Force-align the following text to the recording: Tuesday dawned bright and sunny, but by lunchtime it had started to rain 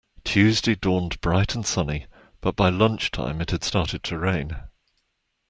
Tuesday 0.23 0.73
dawned 0.73 1.21
bright 1.21 1.53
and 1.53 1.63
sunny, 1.63 2.07
but 2.39 2.55
by 2.55 2.69
lunchtime 2.69 3.39
it 3.39 3.51
had 3.51 3.63
started 3.63 4.01
to 4.05 4.17
rain 4.17 4.57